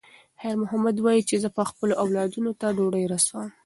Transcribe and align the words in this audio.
خیر 0.39 0.55
محمد 0.63 0.97
وایي 0.99 1.21
چې 1.29 1.35
زه 1.43 1.49
به 1.55 1.63
خپلو 1.69 1.93
اولادونو 2.03 2.51
ته 2.59 2.67
ډوډۍ 2.77 3.05
رسوم. 3.13 3.47